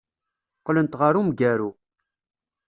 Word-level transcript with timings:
Qqlent 0.59 0.97
ɣer 0.99 1.13
umgaru. 1.21 1.69